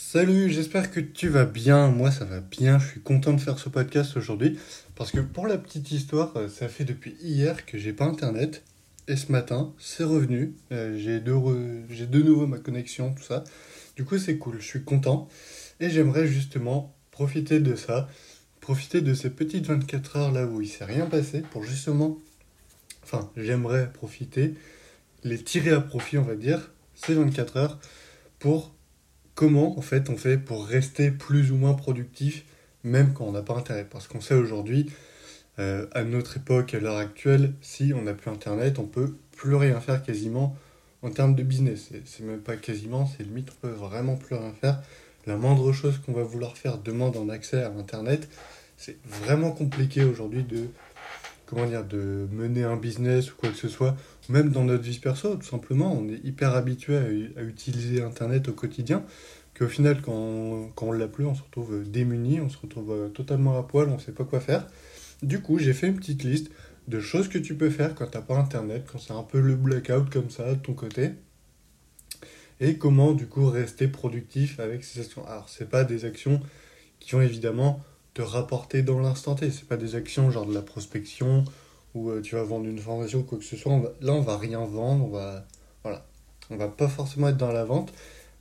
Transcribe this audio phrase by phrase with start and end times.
[0.00, 1.88] Salut, j'espère que tu vas bien.
[1.88, 2.78] Moi, ça va bien.
[2.78, 4.56] Je suis content de faire ce podcast aujourd'hui
[4.94, 8.62] parce que pour la petite histoire, euh, ça fait depuis hier que j'ai pas internet
[9.08, 10.54] et ce matin, c'est revenu.
[10.72, 11.34] Euh, j'ai de,
[11.90, 13.42] j'ai de nouveau ma connexion, tout ça.
[13.96, 14.60] Du coup, c'est cool.
[14.60, 15.28] Je suis content
[15.80, 18.08] et j'aimerais justement profiter de ça,
[18.60, 22.18] profiter de ces petites 24 heures là où il s'est rien passé pour justement,
[23.02, 24.54] enfin, j'aimerais profiter,
[25.24, 27.80] les tirer à profit, on va dire, ces 24 heures
[28.38, 28.77] pour
[29.38, 32.44] comment en fait on fait pour rester plus ou moins productif
[32.82, 34.90] même quand on n'a pas internet parce qu'on sait aujourd'hui
[35.60, 39.54] euh, à notre époque à l'heure actuelle si on n'a plus internet on peut plus
[39.54, 40.56] rien faire quasiment
[41.02, 41.90] en termes de business.
[42.04, 44.82] C'est même pas quasiment c'est limite on peut vraiment plus rien faire.
[45.28, 48.28] La moindre chose qu'on va vouloir faire demande un accès à internet
[48.76, 50.66] c'est vraiment compliqué aujourd'hui de
[51.88, 53.96] de mener un business ou quoi que ce soit,
[54.28, 56.96] même dans notre vie perso, tout simplement, on est hyper habitué
[57.36, 59.04] à, utiliser Internet au quotidien,
[59.56, 63.08] qu'au final, quand, quand on l'a plus, on se retrouve démuni, on se retrouve euh,
[63.08, 64.66] totalement à poil, on ne sait pas quoi faire.
[65.22, 66.50] Du coup, j'ai fait une petite liste
[66.86, 69.40] de choses que tu peux faire quand tu n'as pas Internet, quand c'est un peu
[69.40, 71.10] le blackout comme ça de ton côté,
[72.60, 75.26] et comment du coup rester productif avec ces actions.
[75.26, 76.40] Alors, c'est pas des actions
[76.98, 77.82] qui ont évidemment
[78.22, 79.50] rapporter dans l'instant T.
[79.50, 81.44] C'est pas des actions genre de la prospection
[81.94, 83.94] où euh, tu vas vendre une formation ou quoi que ce soit.
[84.00, 85.04] là, on va rien vendre.
[85.06, 85.46] On va,
[85.82, 86.06] voilà.
[86.50, 87.92] On va pas forcément être dans la vente,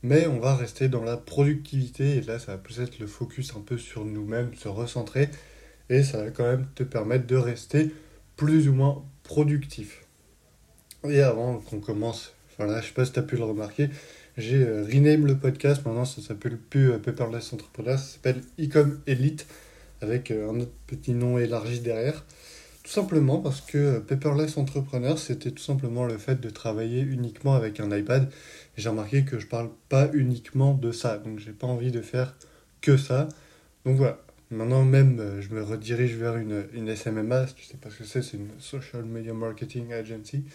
[0.02, 2.18] mais on va rester dans la productivité.
[2.18, 5.30] Et là, ça va plus être le focus un peu sur nous-mêmes, se recentrer.
[5.90, 7.92] Et ça va quand même te permettre de rester
[8.36, 10.06] plus ou moins productif.
[11.04, 13.90] Et avant qu'on commence, voilà, je sais pas si tu as pu le remarquer,
[14.38, 19.48] j'ai euh, le podcast, maintenant ça s'appelle plus euh, Paperless Entrepreneur, ça s'appelle Ecom Elite
[20.02, 22.24] avec euh, un autre petit nom élargi derrière.
[22.88, 27.82] Tout simplement parce que Paperless Entrepreneur, c'était tout simplement le fait de travailler uniquement avec
[27.82, 28.32] un iPad.
[28.78, 32.38] J'ai remarqué que je parle pas uniquement de ça, donc j'ai pas envie de faire
[32.80, 33.28] que ça.
[33.86, 34.22] Donc voilà,
[34.52, 38.04] maintenant même euh, je me redirige vers une, une SMMA, tu sais pas ce que
[38.06, 40.46] c'est, c'est une Social Media Marketing Agency,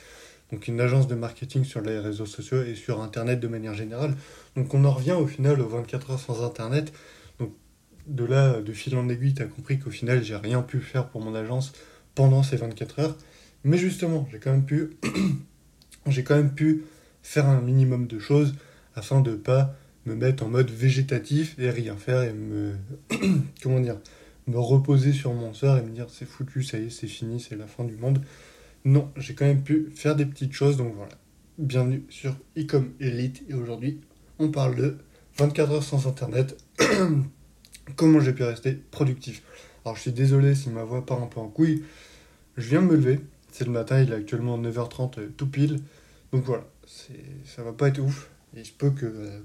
[0.51, 4.15] donc une agence de marketing sur les réseaux sociaux et sur Internet de manière générale.
[4.57, 6.95] Donc on en revient au final aux 24 heures sans Internet
[8.07, 11.09] de là, de fil en aiguille, tu as compris qu'au final, j'ai rien pu faire
[11.09, 11.73] pour mon agence
[12.15, 13.19] pendant ces 24 heures.
[13.65, 14.91] Mais justement, j'ai quand même pu,
[16.07, 16.85] j'ai quand même pu
[17.23, 18.55] faire un minimum de choses
[18.95, 19.75] afin de pas
[20.07, 22.75] me mettre en mode végétatif et rien faire et me,
[23.63, 23.99] comment dire,
[24.49, 27.41] me reposer sur mon sort et me dire c'est foutu, ça y est, c'est fini,
[27.41, 28.21] c'est la fin du monde.
[28.85, 31.13] Non, j'ai quand même pu faire des petites choses, donc voilà.
[31.59, 34.01] Bienvenue sur Ecom Elite et aujourd'hui,
[34.41, 34.97] on parle de
[35.37, 36.57] 24 heures sans internet.
[37.97, 39.43] comment j'ai pu rester productif?
[39.85, 41.83] Alors je suis désolé si ma voix part un peu en couille.
[42.57, 43.21] Je viens de me lever.
[43.51, 45.81] C'est le matin, il est actuellement 9h30 euh, tout pile.
[46.33, 48.31] Donc voilà, ça va pas être ouf.
[48.55, 49.41] Il se peut que, euh,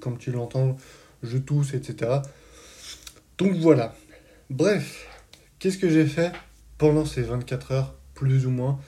[0.00, 0.76] comme tu, l'entends,
[1.22, 2.20] je tousse, etc.
[3.38, 3.94] Donc voilà.
[4.48, 5.06] Bref,
[5.58, 6.32] qu'est-ce que j'ai fait
[6.78, 8.78] pendant ces 24 heures, plus ou moins,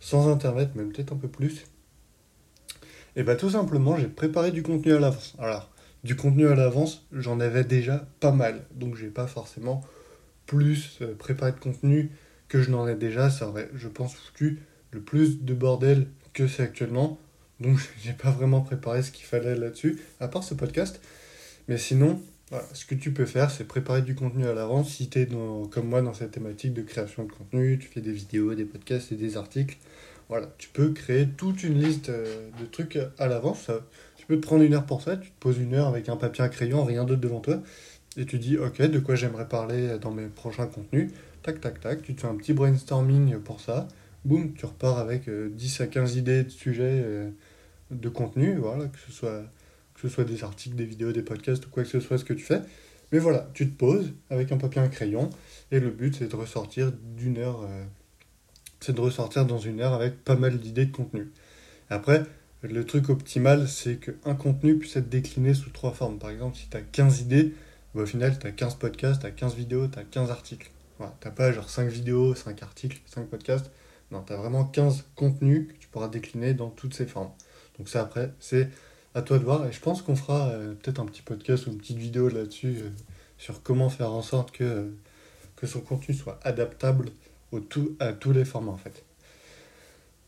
[0.00, 1.66] sans internet, même peut-être un peu plus?
[3.16, 5.34] Et eh bien tout simplement, j'ai préparé du contenu à l'avance.
[5.38, 5.70] Alors,
[6.04, 8.64] du contenu à l'avance, j'en avais déjà pas mal.
[8.74, 9.82] Donc j'ai pas forcément
[10.48, 12.10] plus euh, préparé de contenu
[12.48, 13.30] que je n'en ai déjà.
[13.30, 14.58] Ça aurait, je pense, foutu
[14.90, 17.20] le plus de bordel que c'est actuellement.
[17.60, 21.00] Donc j'ai pas vraiment préparé ce qu'il fallait là-dessus, à part ce podcast.
[21.68, 22.20] Mais sinon,
[22.72, 24.90] ce que tu peux faire, c'est préparer du contenu à l'avance.
[24.94, 25.28] Si tu es
[25.70, 29.12] comme moi dans cette thématique de création de contenu, tu fais des vidéos, des podcasts
[29.12, 29.76] et des articles,
[30.30, 33.70] voilà, tu peux créer toute une liste euh, de trucs à l'avance
[34.28, 36.44] peux te prendre une heure pour ça, tu te poses une heure avec un papier,
[36.44, 37.60] un crayon, rien d'autre devant toi,
[38.18, 41.12] et tu dis, ok, de quoi j'aimerais parler dans mes prochains contenus,
[41.42, 43.86] tac, tac, tac, tu te fais un petit brainstorming pour ça,
[44.24, 47.30] boum, tu repars avec 10 euh, à 15 idées de sujets euh,
[47.92, 49.44] de contenu, voilà, que ce, soit,
[49.94, 52.24] que ce soit des articles, des vidéos, des podcasts ou quoi que ce soit ce
[52.24, 52.60] que tu fais.
[53.12, 55.30] Mais voilà, tu te poses avec un papier, un crayon,
[55.70, 57.84] et le but c'est de ressortir d'une heure, euh,
[58.80, 61.30] c'est de ressortir dans une heure avec pas mal d'idées de contenu.
[61.88, 62.24] Après,
[62.62, 66.18] le truc optimal, c'est qu'un contenu puisse être décliné sous trois formes.
[66.18, 67.54] Par exemple, si tu as 15 idées,
[67.94, 70.70] au final, tu as 15 podcasts, tu as 15 vidéos, tu as 15 articles.
[70.98, 73.70] Voilà, tu pas genre 5 vidéos, 5 articles, 5 podcasts.
[74.10, 77.30] Non, tu as vraiment 15 contenus que tu pourras décliner dans toutes ces formes.
[77.78, 78.70] Donc ça, après, c'est
[79.14, 79.66] à toi de voir.
[79.66, 82.76] Et je pense qu'on fera euh, peut-être un petit podcast ou une petite vidéo là-dessus
[82.82, 82.90] euh,
[83.36, 84.90] sur comment faire en sorte que, euh,
[85.56, 87.10] que son contenu soit adaptable
[87.52, 89.04] au tout, à tous les formats, en fait.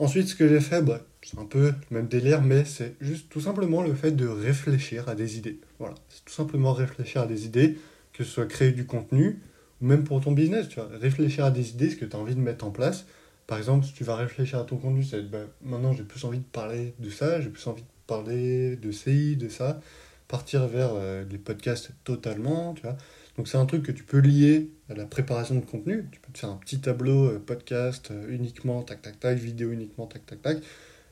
[0.00, 3.28] Ensuite, ce que j'ai fait, bah, c'est un peu le même délire, mais c'est juste
[3.28, 5.60] tout simplement le fait de réfléchir à des idées.
[5.78, 7.78] Voilà, c'est tout simplement réfléchir à des idées,
[8.14, 9.40] que ce soit créer du contenu,
[9.82, 12.18] ou même pour ton business, tu vois, réfléchir à des idées, ce que tu as
[12.18, 13.04] envie de mettre en place.
[13.46, 16.38] Par exemple, si tu vas réfléchir à ton contenu, être, bah, maintenant j'ai plus envie
[16.38, 19.80] de parler de ça, j'ai plus envie de parler de CI, de ça.
[20.28, 22.96] partir vers euh, les podcasts totalement, tu vois.
[23.40, 26.04] Donc c'est un truc que tu peux lier à la préparation de contenu.
[26.12, 29.70] Tu peux te faire un petit tableau euh, podcast euh, uniquement, tac, tac, tac, vidéo
[29.70, 30.58] uniquement, tac, tac, tac.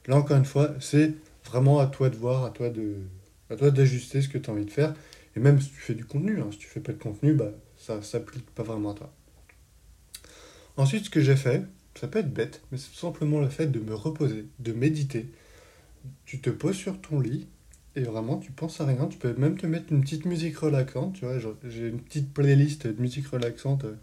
[0.07, 1.15] Là, encore une fois, c'est
[1.47, 2.97] vraiment à toi de voir, à toi de
[3.49, 4.95] à toi d'ajuster ce que tu as envie de faire.
[5.37, 7.51] Et même si tu fais du contenu, hein, si tu fais pas de contenu, bah,
[7.79, 9.11] ça s'applique pas vraiment à toi.
[10.77, 11.63] Ensuite, ce que j'ai fait,
[11.95, 15.33] ça peut être bête, mais c'est tout simplement le fait de me reposer, de méditer.
[16.27, 17.47] Tu te poses sur ton lit
[17.99, 19.07] et vraiment tu penses à rien.
[19.07, 21.15] Tu peux même te mettre une petite musique relaxante.
[21.15, 23.95] Tu vois, j'ai une petite playlist de musique relaxante, euh,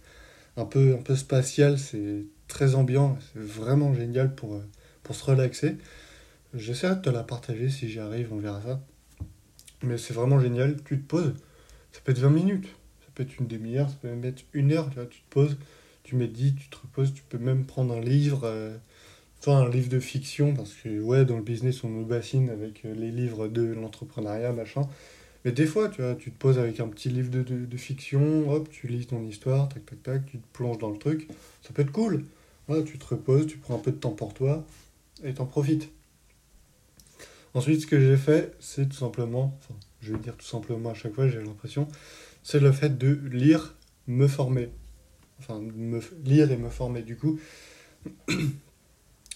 [0.58, 1.80] un peu, un peu spatiale.
[1.80, 3.18] C'est très ambiant.
[3.34, 4.64] C'est vraiment génial pour, euh,
[5.04, 5.78] pour se relaxer.
[6.54, 8.82] J'essaierai de te la partager si j'y arrive, on verra ça.
[9.84, 10.78] Mais c'est vraiment génial.
[10.84, 11.34] Tu te poses.
[11.92, 12.68] Ça peut être 20 minutes.
[13.02, 13.90] Ça peut être une demi-heure.
[13.90, 14.90] Ça peut même être une heure.
[14.90, 15.58] Tu, vois, tu te poses
[16.06, 18.78] tu médites, tu te reposes, tu peux même prendre un livre, euh,
[19.42, 22.86] soit un livre de fiction, parce que ouais, dans le business, on nous bassine avec
[22.86, 24.82] euh, les livres de l'entrepreneuriat, machin.
[25.44, 28.50] Mais des fois, tu vois, tu te poses avec un petit livre de, de, fiction,
[28.50, 31.28] hop, tu lis ton histoire, tac, tac, tac, tu te plonges dans le truc.
[31.62, 32.26] Ça peut être cool.
[32.68, 34.66] Voilà, tu te reposes, tu prends un peu de temps pour toi
[35.24, 35.90] et t'en profites.
[37.54, 40.94] Ensuite, ce que j'ai fait, c'est tout simplement, enfin, je vais dire tout simplement à
[40.96, 41.88] chaque fois, j'ai l'impression,
[42.42, 43.76] c'est le fait de lire,
[44.08, 44.70] me former
[45.40, 47.40] enfin me lire et me former du coup.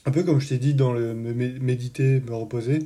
[0.09, 2.79] un peu comme je t'ai dit dans le méditer, me reposer,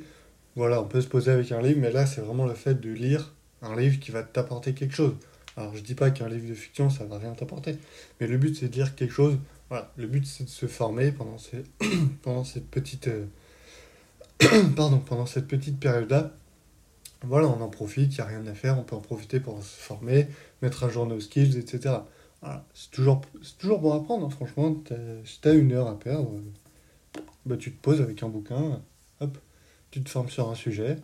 [0.57, 2.89] voilà, on peut se poser avec un livre, mais là c'est vraiment le fait de
[2.91, 5.15] lire un livre qui va t'apporter quelque chose.
[5.55, 7.77] Alors je dis pas qu'un livre de fiction ça va rien t'apporter,
[8.19, 9.37] mais le but c'est de lire quelque chose.
[9.69, 13.09] Voilà, le but c'est de se former pendant, euh, cette petite
[15.79, 16.33] période là.
[17.21, 19.63] Voilà, on en profite, il n'y a rien à faire, on peut en profiter pour
[19.63, 20.27] se former,
[20.61, 21.99] mettre à jour nos skills, etc.
[22.73, 23.21] C'est toujours,
[23.57, 24.75] toujours bon à prendre, hein, franchement.
[25.23, 26.29] si tu as une heure à perdre,
[27.45, 28.81] bah, tu te poses avec un bouquin,
[29.19, 29.37] hop,
[29.91, 30.97] tu te formes sur un sujet.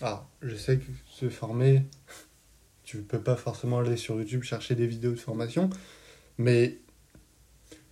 [0.00, 1.84] Alors, je sais que se former,
[2.84, 5.70] tu peux pas forcément aller sur YouTube chercher des vidéos de formation,
[6.38, 6.78] mais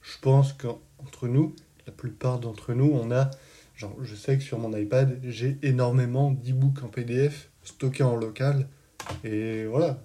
[0.02, 1.54] je pense qu'entre nous,
[1.86, 3.30] la plupart d'entre nous, on a,
[3.76, 8.68] genre, je sais que sur mon iPad, j'ai énormément d'e-books en PDF stockés en local,
[9.24, 10.02] et voilà,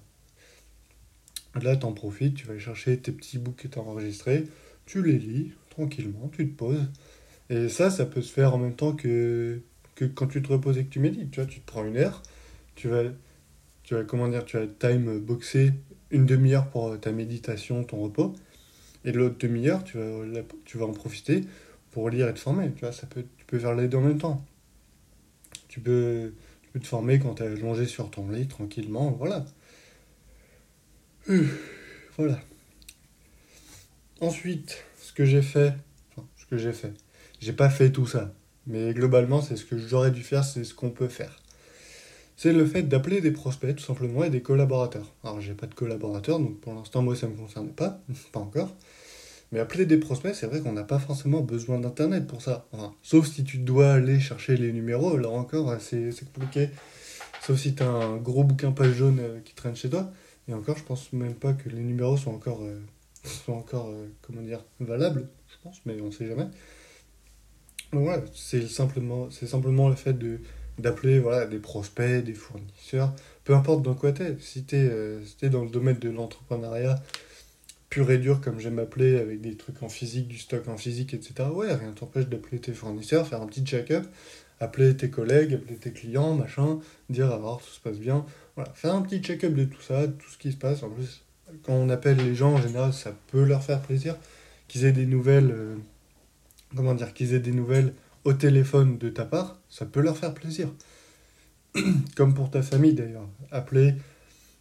[1.62, 4.44] Là, tu en profites, tu vas chercher tes petits bouts que tu as enregistrés,
[4.86, 6.92] tu les lis tranquillement, tu te poses.
[7.50, 9.62] Et ça, ça peut se faire en même temps que,
[10.15, 11.31] quand tu te reposes et que tu médites.
[11.31, 12.21] Tu te prends une heure,
[12.75, 13.03] tu vas,
[13.83, 15.74] tu comment dire, tu vas time boxer
[16.12, 18.33] une demi-heure pour ta méditation, ton repos.
[19.03, 21.42] Et l'autre demi-heure, tu vas, en profiter
[21.92, 22.71] pour lire et te former.
[22.74, 24.44] Tu ça peut, tu peux faire les deux en même temps.
[25.68, 26.33] Tu peux,
[26.74, 29.12] te former quand tu es allongé sur ton lit tranquillement.
[29.12, 29.45] Voilà.
[32.18, 32.39] Voilà.
[34.21, 35.74] Ensuite, ce que j'ai fait,
[36.38, 36.94] ce que j'ai fait,
[37.40, 38.34] j'ai pas fait tout ça,
[38.68, 41.42] mais globalement, c'est ce que j'aurais dû faire, c'est ce qu'on peut faire.
[42.38, 45.14] C'est le fait d'appeler des prospects, tout simplement, et des collaborateurs.
[45.24, 48.02] Alors, j'ai pas de collaborateurs, donc pour l'instant, moi, ça me concerne pas,
[48.32, 48.76] pas encore.
[49.52, 52.68] Mais appeler des prospects, c'est vrai qu'on n'a pas forcément besoin d'internet pour ça.
[53.04, 56.70] sauf si tu dois aller chercher les numéros, là encore, c'est compliqué.
[57.42, 60.12] Sauf si tu as un gros bouquin page jaune euh, qui traîne chez toi.
[60.48, 62.82] Et encore, je pense même pas que les numéros sont encore, euh,
[63.24, 66.48] sont encore euh, comment dire, valables, je pense, mais on sait jamais.
[67.92, 70.40] Voilà, c'est simplement, c'est simplement le fait de
[70.78, 74.36] d'appeler voilà, des prospects, des fournisseurs, peu importe dans quoi tu es.
[74.40, 77.01] Si tu es, euh, dans le domaine de l'entrepreneuriat
[77.89, 81.13] pur et dur, comme j'aime appeler, avec des trucs en physique, du stock en physique,
[81.13, 84.06] etc., ouais, rien t'empêche d'appeler tes fournisseurs, faire un petit check-up,
[84.60, 88.25] appeler tes collègues, appeler tes clients, machin, dire alors tout se passe bien.
[88.56, 90.84] Voilà, faire un petit check-up de tout ça, de tout ce qui se passe.
[90.84, 91.24] En plus,
[91.63, 94.18] quand on appelle les gens, en général, ça peut leur faire plaisir
[94.68, 95.51] qu'ils aient des nouvelles.
[95.51, 95.75] Euh,
[96.75, 97.93] comment dire Qu'ils aient des nouvelles
[98.24, 100.69] au téléphone de ta part, ça peut leur faire plaisir.
[102.15, 103.27] Comme pour ta famille d'ailleurs.
[103.51, 103.95] Appeler,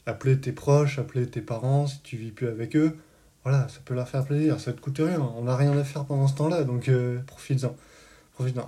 [0.06, 2.96] appeler tes proches, appeler tes parents si tu vis plus avec eux.
[3.44, 4.58] Voilà, ça peut leur faire plaisir.
[4.60, 5.20] Ça te coûte rien.
[5.20, 7.76] On n'a rien à faire pendant ce temps-là, donc euh, profites-en.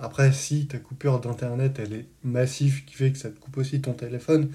[0.01, 3.81] Après, si ta coupure d'internet elle est massive, qui fait que ça te coupe aussi
[3.81, 4.51] ton téléphone,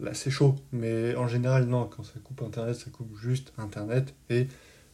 [0.00, 0.56] là c'est chaud.
[0.72, 4.48] Mais en général, non, quand ça coupe Internet, ça coupe juste Internet et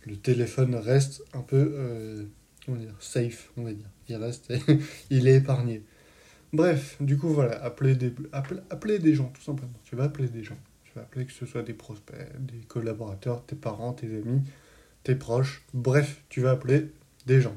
[0.07, 2.25] le téléphone reste un peu, euh,
[2.99, 3.89] safe, on va dire.
[4.09, 4.53] Il reste,
[5.11, 5.83] il est épargné.
[6.53, 9.73] Bref, du coup, voilà, appeler des, appeler, des gens, tout simplement.
[9.85, 10.59] Tu vas appeler des gens.
[10.85, 14.43] Tu vas appeler que ce soit des prospects, des collaborateurs, tes parents, tes amis,
[15.05, 15.63] tes proches.
[15.75, 16.91] Bref, tu vas appeler
[17.27, 17.57] des gens.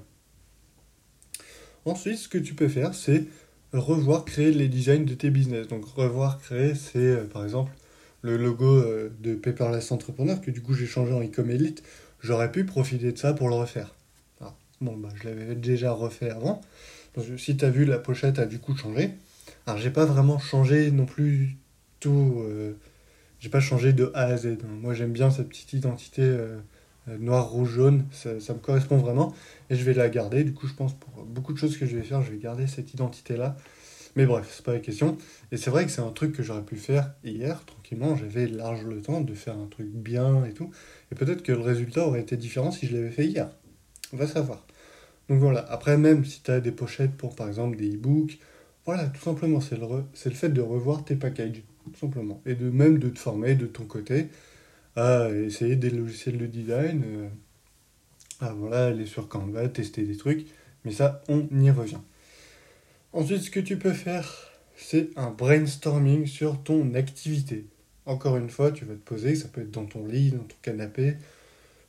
[1.85, 3.25] Ensuite, ce que tu peux faire, c'est
[3.73, 5.67] revoir créer les designs de tes business.
[5.67, 7.73] Donc revoir créer, c'est euh, par exemple
[8.21, 11.83] le logo euh, de Paperless Entrepreneur que du coup j'ai changé en Ecom Elite.
[12.21, 13.95] J'aurais pu profiter de ça pour le refaire.
[14.81, 16.61] Bon, bah, je l'avais déjà refait avant.
[17.37, 19.11] Si tu as vu, la pochette a du coup changé.
[19.65, 21.57] Alors j'ai pas vraiment changé non plus
[21.99, 22.41] tout.
[22.45, 22.73] Euh,
[23.39, 24.47] j'ai pas changé de A à Z.
[24.47, 24.67] Hein.
[24.81, 26.59] Moi, j'aime bien cette petite identité euh,
[27.19, 28.05] noir, rouge, jaune.
[28.11, 29.33] Ça, ça, me correspond vraiment.
[29.69, 30.43] Et je vais la garder.
[30.43, 32.67] Du coup, je pense pour beaucoup de choses que je vais faire, je vais garder
[32.67, 33.55] cette identité-là.
[34.15, 35.17] Mais bref, c'est pas la question.
[35.51, 38.15] Et c'est vrai que c'est un truc que j'aurais pu faire hier, tranquillement.
[38.15, 40.71] J'avais large le temps de faire un truc bien et tout.
[41.11, 43.49] Et peut-être que le résultat aurait été différent si je l'avais fait hier.
[44.13, 44.63] On va savoir.
[45.27, 45.59] Donc voilà.
[45.71, 48.39] Après, même si tu as des pochettes pour, par exemple, des e-books,
[48.85, 52.41] voilà, tout simplement, c'est le, fait de revoir tes packages, tout simplement.
[52.45, 54.27] Et de même de te former de ton côté
[54.95, 57.27] à essayer des logiciels de design, euh,
[58.41, 60.45] à voilà, aller sur Canva, tester des trucs.
[60.85, 62.01] Mais ça, on y revient.
[63.13, 67.65] Ensuite, ce que tu peux faire, c'est un brainstorming sur ton activité.
[68.05, 70.55] Encore une fois, tu vas te poser, ça peut être dans ton lit, dans ton
[70.61, 71.15] canapé,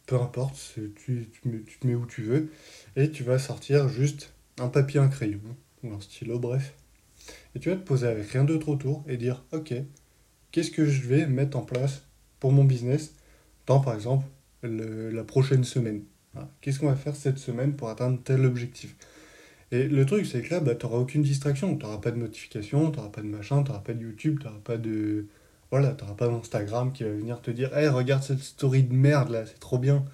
[0.06, 0.56] peu importe,
[0.96, 2.50] tu, tu, te mets où tu veux,
[2.96, 5.40] et tu vas sortir juste un papier, un crayon,
[5.82, 6.74] ou un stylo, bref.
[7.54, 9.74] Et tu vas te poser avec rien d'autre autour et dire, ok,
[10.52, 12.02] qu'est-ce que je vais mettre en place
[12.40, 13.14] pour mon business
[13.66, 14.26] dans, par exemple,
[14.62, 16.02] la prochaine semaine?
[16.60, 18.96] Qu'est-ce qu'on va faire cette semaine pour atteindre tel objectif?
[19.70, 21.76] Et le truc, c'est que là, bah, tu n'auras aucune distraction.
[21.76, 24.38] Tu n'auras pas de notification, tu n'auras pas de machin, tu n'auras pas de YouTube,
[24.38, 25.26] tu n'auras pas de.
[25.74, 28.94] Voilà, tu n'auras pas d'Instagram qui va venir te dire Hey, regarde cette story de
[28.94, 30.04] merde là, c'est trop bien.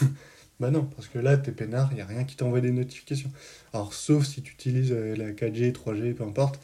[0.60, 3.30] bah non, parce que là, t'es peinard, n'y a rien qui t'envoie des notifications.
[3.74, 6.58] Alors, sauf si tu utilises euh, la 4G, 3G, peu importe.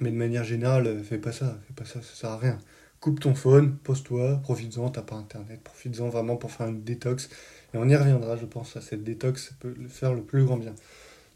[0.00, 2.58] Mais de manière générale, euh, fais pas ça, fais pas ça, ça sert à rien.
[3.00, 7.30] Coupe ton phone, pose-toi, profites-en, t'as pas internet, profites-en vraiment pour faire une détox.
[7.72, 10.58] Et on y reviendra, je pense, à cette détox, ça peut faire le plus grand
[10.58, 10.74] bien.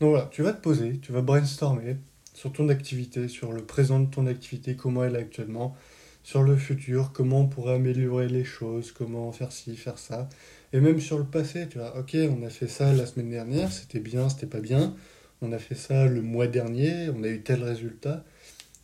[0.00, 1.96] Donc voilà, tu vas te poser, tu vas brainstormer
[2.40, 5.76] sur ton activité, sur le présent de ton activité, comment elle est actuellement,
[6.22, 10.26] sur le futur, comment on pourrait améliorer les choses, comment faire ci, faire ça.
[10.72, 13.70] Et même sur le passé, tu vois, ok, on a fait ça la semaine dernière,
[13.70, 14.96] c'était bien, c'était pas bien.
[15.42, 18.24] On a fait ça le mois dernier, on a eu tel résultat.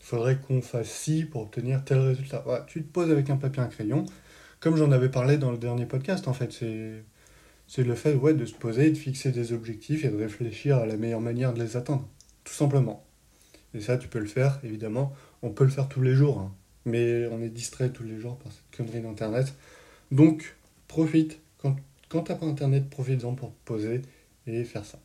[0.03, 2.45] Il faudrait qu'on fasse ci pour obtenir tel résultat.
[2.67, 4.05] Tu te poses avec un papier et un crayon.
[4.61, 7.05] Comme j'en avais parlé dans le dernier podcast, en fait, c'est
[7.69, 10.85] c'est le fait ouais, de se poser, de fixer des objectifs et de réfléchir à
[10.85, 12.07] la meilleure manière de les atteindre.
[12.45, 13.06] Tout simplement.
[13.77, 15.15] Et ça, tu peux le faire, évidemment.
[15.43, 16.55] On peut le faire tous les jours, hein.
[16.87, 19.55] mais on est distrait tous les jours par cette connerie d'Internet.
[20.11, 20.57] Donc,
[20.89, 21.39] profite.
[21.59, 21.77] Quand,
[22.09, 24.03] quand tu n'as pas Internet, profite-en pour poser
[24.47, 24.99] et faire ça.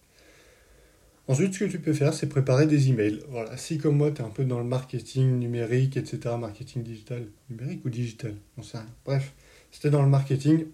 [1.27, 3.19] Ensuite, ce que tu peux faire, c'est préparer des emails.
[3.29, 7.25] Voilà, si comme moi, tu es un peu dans le marketing numérique, etc., marketing digital,
[7.49, 8.87] numérique ou digital, on sait rien.
[9.05, 9.33] Bref,
[9.71, 10.65] c'était dans le marketing,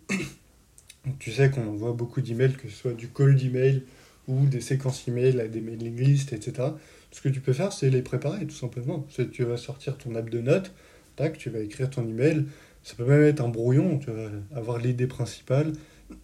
[1.19, 3.83] tu sais qu'on envoie beaucoup d'emails, que ce soit du call d'email
[4.27, 6.69] ou des séquences email des mailing lists, etc.
[7.11, 9.05] Ce que tu peux faire, c'est les préparer, tout simplement.
[9.31, 10.73] Tu vas sortir ton app de notes,
[11.15, 12.45] tac, tu vas écrire ton email.
[12.83, 15.73] Ça peut même être un brouillon, tu vas avoir l'idée principale.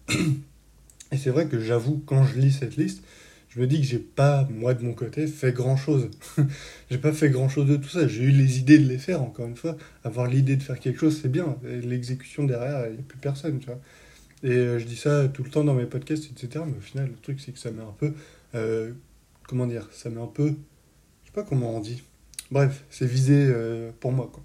[1.12, 3.02] Et c'est vrai que j'avoue, quand je lis cette liste,
[3.54, 6.10] je me dis que j'ai pas, moi de mon côté, fait grand chose.
[6.90, 8.08] j'ai pas fait grand chose de tout ça.
[8.08, 9.76] J'ai eu les idées de les faire, encore une fois.
[10.02, 11.56] Avoir l'idée de faire quelque chose, c'est bien.
[11.62, 13.80] L'exécution derrière, il n'y a plus personne, tu vois.
[14.44, 16.62] Et euh, je dis ça tout le temps dans mes podcasts, etc.
[16.66, 18.12] Mais au final, le truc, c'est que ça met un peu.
[18.54, 18.92] Euh,
[19.48, 20.48] comment dire Ça met un peu.
[20.48, 22.02] Je sais pas comment on dit.
[22.50, 24.44] Bref, c'est visé euh, pour moi, quoi.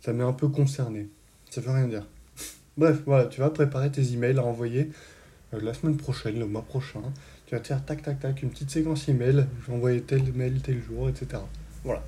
[0.00, 1.08] Ça m'est un peu concerné.
[1.48, 2.06] Ça veut rien dire.
[2.76, 4.90] Bref, voilà, tu vas préparer tes emails à envoyer
[5.52, 7.02] la semaine prochaine, le mois prochain.
[7.46, 9.46] Tu vas te faire tac, tac, tac, une petite séquence email.
[9.62, 11.42] Je vais envoyer tel mail tel jour, etc.
[11.84, 12.02] Voilà.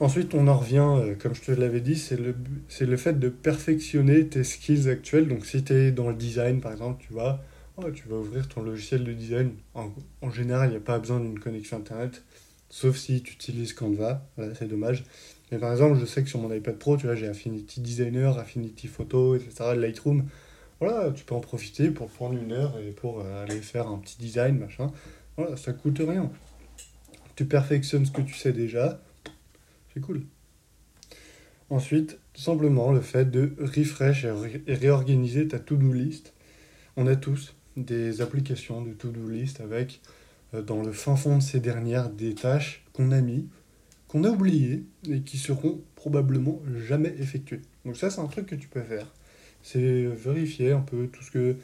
[0.00, 2.34] Ensuite, on en revient, euh, comme je te l'avais dit, c'est le,
[2.80, 5.28] le fait de perfectionner tes skills actuels.
[5.28, 7.40] Donc, si tu es dans le design, par exemple, tu vas,
[7.76, 9.52] oh, tu vas ouvrir ton logiciel de design.
[9.74, 12.24] En, général, il n'y a pas besoin d'une connexion Internet,
[12.68, 14.26] sauf si tu utilises Canva.
[14.36, 15.04] Voilà, c'est dommage.
[15.52, 18.36] Mais par exemple, je sais que sur mon iPad Pro, tu vois, j'ai Affinity Designer,
[18.36, 20.24] Affinity Photo, etc., Lightroom.
[20.80, 23.98] Voilà, tu peux en profiter pour prendre une heure et pour euh, aller faire un
[23.98, 24.90] petit design, machin.
[25.36, 26.32] Voilà, ça coûte rien.
[27.36, 29.00] Tu perfectionnes ce que tu sais déjà
[29.94, 30.22] c'est cool.
[31.70, 36.34] Ensuite, simplement le fait de refresh et, réorganiser ta to-do list.
[36.96, 40.00] On a tous des applications de to-do list avec
[40.52, 43.48] euh, dans le fin fond de ces dernières des tâches qu'on a mis,
[44.08, 47.62] qu'on a oubliées et qui seront probablement jamais effectuées.
[47.84, 49.12] Donc ça c'est un truc que tu peux faire.
[49.62, 51.56] C'est vérifier un peu tout ce que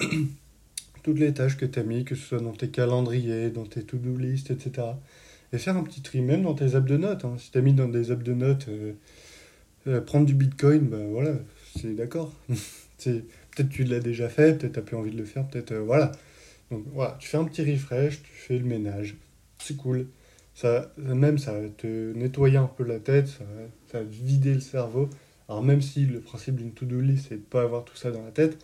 [1.02, 3.84] toutes les tâches que tu as mis, que ce soit dans tes calendriers, dans tes
[3.84, 4.94] to-do list, etc
[5.52, 7.24] et faire un petit tri même dans tes apps de notes.
[7.24, 7.36] Hein.
[7.38, 8.92] Si tu as mis dans des apps de notes, euh,
[9.86, 11.34] euh, prendre du bitcoin, ben voilà,
[11.78, 12.32] c'est d'accord.
[13.04, 15.80] peut-être tu l'as déjà fait, peut-être tu n'as plus envie de le faire, peut-être euh,
[15.80, 16.12] voilà.
[16.70, 19.16] Donc voilà, tu fais un petit refresh, tu fais le ménage,
[19.58, 20.06] c'est cool.
[20.54, 24.54] Ça, même ça va te nettoyer un peu la tête, ça va, ça va vider
[24.54, 25.08] le cerveau.
[25.48, 28.10] Alors même si le principe d'une to-do list, c'est de ne pas avoir tout ça
[28.10, 28.58] dans la tête,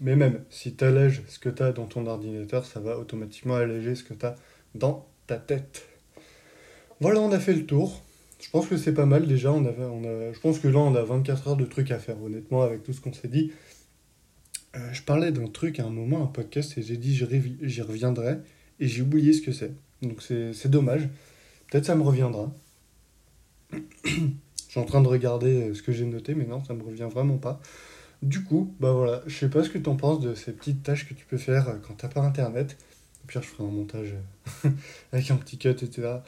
[0.00, 3.54] mais même si tu allèges ce que tu as dans ton ordinateur, ça va automatiquement
[3.54, 4.36] alléger ce que tu as
[4.74, 5.86] dans ta tête.
[7.00, 8.02] Voilà, on a fait le tour.
[8.40, 9.52] je pense que c'est pas mal déjà.
[9.52, 11.98] On avait, on a, je pense que là, on a 24 heures de trucs à
[11.98, 13.52] faire, honnêtement, avec tout ce qu'on s'est dit.
[14.76, 18.38] Euh, je parlais d'un truc à un moment, un podcast, et j'ai dit j'y reviendrai,
[18.80, 19.72] et j'ai oublié ce que c'est.
[20.02, 21.08] Donc c'est dommage.
[21.70, 22.52] Peut-être ça me reviendra.
[23.72, 23.78] je
[24.68, 27.08] suis en train de regarder euh, ce que j'ai noté, mais non, ça me revient
[27.10, 27.60] vraiment pas.
[28.22, 30.82] Du coup, bah voilà, je sais pas ce que tu en penses de ces petites
[30.82, 32.76] tâches que tu peux faire euh, quand t'as pas internet.
[33.24, 34.14] Au pire, je ferai un montage
[35.12, 36.18] avec un petit cut, etc.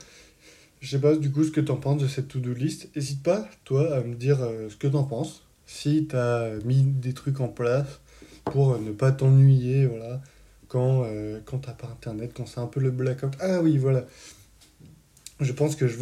[0.81, 2.89] Je sais pas du coup ce que tu en penses de cette to-do list.
[2.97, 5.47] N'hésite pas, toi, à me dire ce que tu en penses.
[5.67, 8.01] Si tu as mis des trucs en place,
[8.45, 10.21] pour ne pas t'ennuyer, voilà,
[10.69, 13.33] quand, euh, quand t'as pas internet, quand c'est un peu le blackout.
[13.41, 14.07] Ah oui, voilà.
[15.41, 15.97] Je pense que je,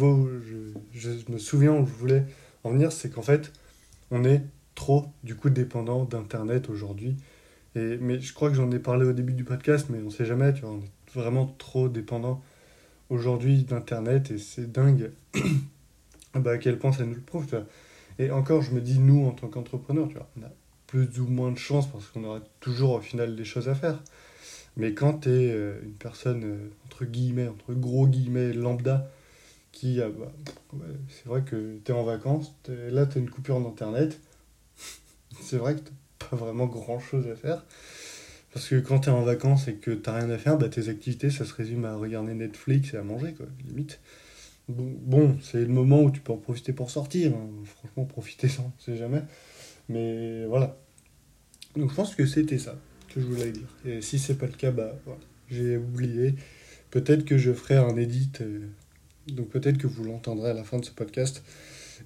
[0.93, 2.25] je, je me souviens où je voulais
[2.63, 3.51] en venir, c'est qu'en fait,
[4.11, 4.41] on est
[4.75, 7.15] trop, du coup, dépendant d'internet aujourd'hui.
[7.75, 10.53] Mais je crois que j'en ai parlé au début du podcast, mais on sait jamais,
[10.53, 12.41] tu vois, on est vraiment trop dépendant
[13.09, 15.11] aujourd'hui d'internet et c'est dingue
[16.33, 17.47] bah, à quel point ça nous le prouve.
[18.17, 20.51] Et encore, je me dis, nous, en tant qu'entrepreneurs, tu vois, on a
[20.87, 24.01] plus ou moins de chance parce qu'on aura toujours au final des choses à faire.
[24.75, 29.09] Mais quand tu es euh, une personne, euh, entre guillemets, entre gros guillemets, lambda,
[29.71, 29.99] qui.
[29.99, 34.19] Bah, c'est vrai que tu es en vacances, là tu as une coupure d'internet,
[35.41, 35.91] c'est vrai que tu
[36.29, 37.63] pas vraiment grand chose à faire.
[38.53, 40.89] Parce que quand tu es en vacances et que tu rien à faire, bah, tes
[40.89, 43.99] activités ça se résume à regarder Netflix et à manger, quoi, limite.
[44.67, 47.33] Bon, c'est le moment où tu peux en profiter pour sortir.
[47.33, 47.49] Hein.
[47.65, 49.23] Franchement, profitez-en, c'est jamais.
[49.87, 50.77] Mais voilà.
[51.75, 52.75] Donc je pense que c'était ça
[53.13, 53.67] que je voulais dire.
[53.85, 56.35] Et si c'est pas le cas, bah voilà, j'ai oublié.
[56.91, 58.31] Peut-être que je ferai un edit.
[58.41, 58.67] Euh,
[59.27, 61.43] donc peut-être que vous l'entendrez à la fin de ce podcast.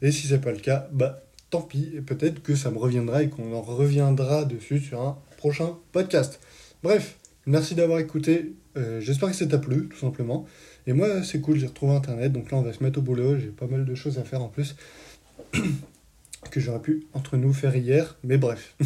[0.02, 1.92] Et si c'est pas le cas, bah tant pis.
[1.96, 6.40] Et peut-être que ça me reviendra et qu'on en reviendra dessus sur un prochain podcast.
[6.84, 8.54] Bref, merci d'avoir écouté.
[8.78, 10.46] Euh, j'espère que ça t'a plu, tout simplement.
[10.88, 12.32] Et moi, c'est cool, j'ai retrouvé Internet.
[12.32, 13.38] Donc là, on va se mettre au boulot.
[13.38, 14.78] J'ai pas mal de choses à faire en plus.
[16.50, 18.78] que j'aurais pu entre nous faire hier, mais bref.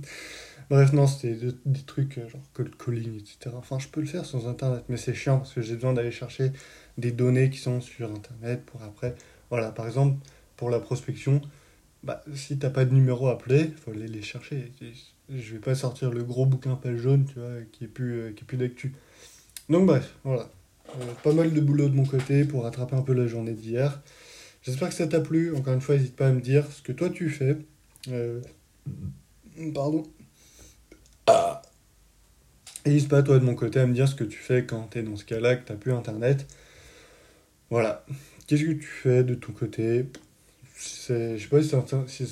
[0.70, 3.54] bref, non, c'était des, trucs euh, genre cold calling, etc.
[3.56, 6.10] Enfin, je peux le faire sans internet, mais c'est chiant parce que j'ai besoin d'aller
[6.10, 6.50] chercher
[6.98, 9.14] des données qui sont sur internet pour après.
[9.48, 10.16] Voilà, par exemple,
[10.56, 11.40] pour la prospection,
[12.02, 14.72] bah, si t'as pas de numéro à appeler, faut aller les chercher.
[15.28, 18.32] Je vais pas sortir le gros bouquin page jaune, tu vois, qui est plus, euh,
[18.32, 18.94] qui est plus d'actu.
[19.68, 20.50] Donc bref, voilà.
[20.88, 24.02] Euh, pas mal de boulot de mon côté pour rattraper un peu la journée d'hier.
[24.62, 25.54] J'espère que ça t'a plu.
[25.54, 27.56] Encore une fois, n'hésite pas à me dire ce que toi tu fais.
[28.08, 28.40] Euh,
[29.74, 30.02] pardon.
[31.26, 31.62] Ah.
[32.86, 34.98] N'hésite pas, toi, de mon côté, à me dire ce que tu fais quand tu
[34.98, 36.46] es dans ce cas-là, que tu n'as plus Internet.
[37.68, 38.04] Voilà.
[38.46, 40.06] Qu'est-ce que tu fais de ton côté?
[40.80, 42.24] Je sais pas si.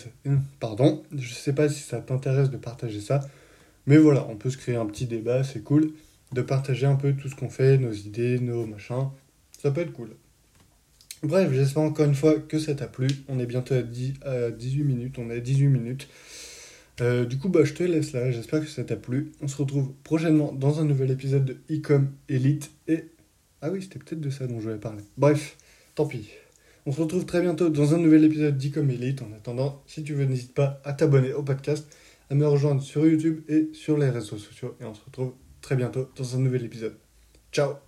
[1.12, 3.20] Je sais pas si ça t'intéresse de partager ça.
[3.86, 5.92] Mais voilà, on peut se créer un petit débat, c'est cool.
[6.32, 9.08] De partager un peu tout ce qu'on fait, nos idées, nos machins.
[9.62, 10.10] Ça peut être cool.
[11.22, 13.08] Bref, j'espère encore une fois que ça t'a plu.
[13.28, 14.14] On est bientôt à, 10,
[14.56, 15.18] 18 minutes.
[15.18, 16.08] On est à 18 minutes.
[17.00, 18.30] Euh, du coup, bah, je te laisse là.
[18.30, 19.32] J'espère que ça t'a plu.
[19.42, 22.70] On se retrouve prochainement dans un nouvel épisode de Ecom Elite.
[22.86, 23.04] Et.
[23.60, 25.02] Ah oui, c'était peut-être de ça dont je voulais parler.
[25.16, 25.56] Bref,
[25.94, 26.28] tant pis.
[26.86, 29.22] On se retrouve très bientôt dans un nouvel épisode d'Ecom Elite.
[29.22, 31.86] En attendant, si tu veux, n'hésite pas à t'abonner au podcast,
[32.30, 34.76] à me rejoindre sur YouTube et sur les réseaux sociaux.
[34.80, 36.96] Et on se retrouve très bientôt dans un nouvel épisode.
[37.52, 37.87] Ciao